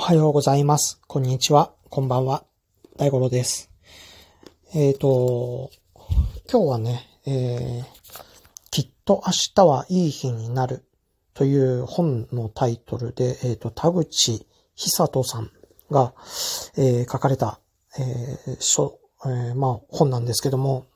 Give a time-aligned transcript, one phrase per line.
[0.00, 0.98] おはようございます。
[1.06, 1.74] こんにちは。
[1.90, 2.42] こんばんは。
[2.96, 3.70] 大五郎です。
[4.74, 5.70] えっ、と、
[6.50, 7.84] 今日はね、えー、
[8.70, 10.86] きっと明日はいい日になる
[11.34, 15.50] という本のタイトルで、えっ、と、田口久人さん
[15.90, 16.14] が、
[16.78, 17.60] え書かれた、
[17.98, 20.86] えー書、えーまあ、本なんですけども、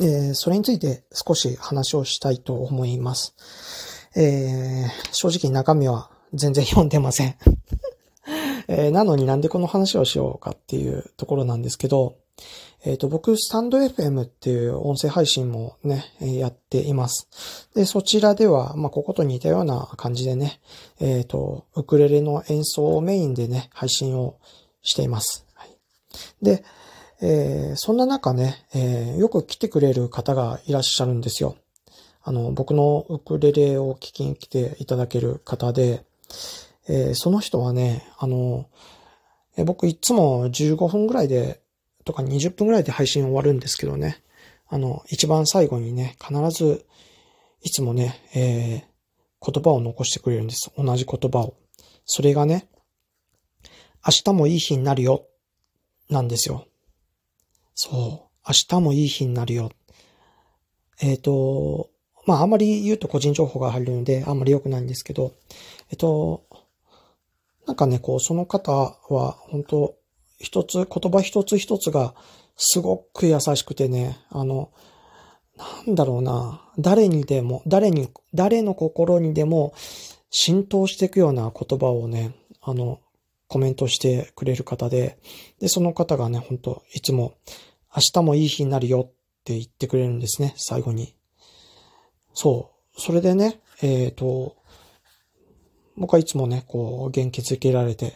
[0.00, 3.34] えーそれについて少し話をしたいと思います。
[4.16, 7.36] えー正直中身は全然読んでません。
[8.68, 12.16] えーなのになんでこの話をしようかっていうところなんですけど、
[12.84, 17.68] えっ、と、僕、スタンド FM っていう音声配信もね、やっています。
[17.74, 20.60] で、そちらでは、まあ、ここと似たような感じでね、
[21.00, 24.36] えっ、と、ウクレレの演奏をメインでね、配信を
[24.82, 25.44] しています。
[25.54, 25.76] はい、
[26.40, 26.62] で、
[27.20, 31.56] えーそんな中ね、えーよく来てくれる方がいらっしゃるんですよ。
[32.22, 36.04] あの、僕のウクレレを聴きに来ていただける方で、
[36.88, 38.66] えーその人はね、あの、
[39.56, 41.60] えー僕いつも15分ぐらいで、
[42.04, 44.22] とか20分ぐらいで配信終わるんですけどね、
[44.68, 46.86] あの、一番最後にね、必ず、
[47.62, 48.88] いつもね、えー
[49.40, 50.70] 言葉を残してくれるんです。
[50.76, 51.54] 同じ言葉を。
[52.04, 52.68] それがね、
[54.04, 55.26] 明日もいい日になるよ、
[56.10, 56.66] なんですよ。
[57.74, 58.00] そう。
[58.48, 59.70] 明日もいい日になるよ。
[61.00, 61.90] えっ、と、
[62.26, 65.34] まあ、あんまり言うと個人情報が入るので、あんまり良くないんですけど、
[65.90, 66.44] えっと、
[67.68, 69.94] なんかね、こう、その方は、本当
[70.38, 72.14] 一つ、言葉一つ一つが、
[72.56, 74.72] すごく優しくてね、あの、
[75.86, 79.74] なんだろうな、誰にでも、誰に、誰の心にでも
[80.30, 83.00] 浸透していくような言葉をね、あの、
[83.48, 85.18] コメントしてくれる方で、
[85.60, 87.34] で、その方がね、本当いつも、
[87.94, 89.12] 明日もいい日になるよっ
[89.44, 91.14] て言ってくれるんですね、最後に。
[92.32, 93.00] そう。
[93.00, 94.56] それでね、えっ、と、
[95.98, 98.14] 僕はいつもね、こう、元気づけられて、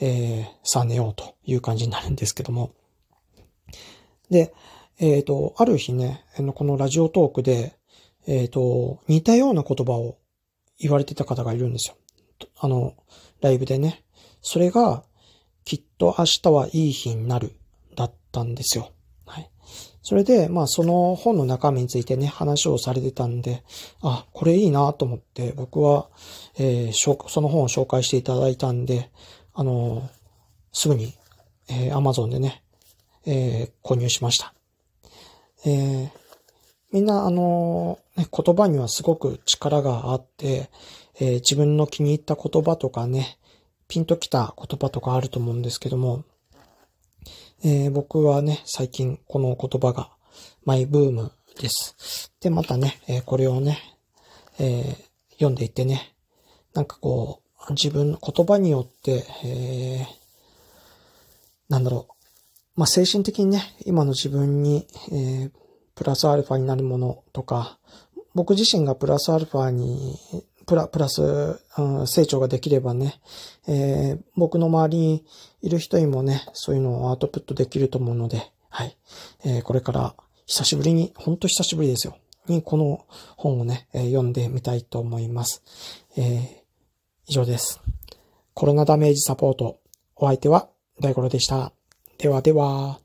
[0.00, 2.72] えー、さあ寝ようという感じになるんですけども。
[4.30, 4.54] で、
[4.98, 6.24] えっ、と、ある日ね、
[6.54, 7.76] このラジオトークで、
[8.26, 10.18] えっ、と、似たような言葉を
[10.78, 11.96] 言われてた方がいるんですよ。
[12.58, 12.94] あの、
[13.40, 14.02] ライブでね。
[14.40, 15.04] それが、
[15.64, 17.54] きっと明日はいい日になる、
[17.96, 18.92] だったんですよ。
[20.02, 23.62] それで、まあ、その本の中身についてね、話をされてたんで、
[24.02, 26.08] あ、これいいなと思って、僕は、
[26.58, 29.10] えーその本を紹介していただいたんで、
[29.54, 30.08] あのー
[30.72, 31.12] すぐに、
[31.68, 32.62] えー Amazon でね、
[33.26, 34.54] えー購入しました。
[35.66, 36.08] えー
[36.92, 40.70] みんな、あのーね、言葉にはすごく力があって、
[41.20, 43.38] えー自分の気に入った言葉とかね、
[43.86, 46.24] ピンときた言葉とかあると思うんですけども、
[47.62, 50.10] えー僕はね、最近この言葉が
[50.64, 52.32] マイブームです。
[52.40, 53.78] で、またね、えーこれをね、
[54.58, 56.14] えー読んでいってね、
[56.74, 60.20] なんかこう、自分の言葉によって、えー
[61.68, 65.50] なんだろう、まあ、精神的にね、今の自分に、えー
[65.94, 67.78] プラスアルファになるものとか、
[68.34, 70.18] 僕自身がプラスアルファに、
[70.70, 73.20] プラ、プラス、うん成長ができればね、
[73.66, 75.24] えー僕の周りに
[75.62, 78.96] いる人にもね、そういうのをアウトプットできると思うので、はい。
[79.44, 80.14] えーこれから
[80.46, 82.18] 久しぶりに、ほんと久しぶりですよ。
[82.46, 83.04] に、この
[83.36, 85.64] 本をね、えー読んでみたいと思います。
[86.16, 86.46] えー
[87.26, 87.80] 以上です。
[88.54, 89.80] コロナダメージサポート。
[90.14, 90.68] お相手は
[91.00, 91.72] 大五郎でした。
[92.18, 93.00] ではでは。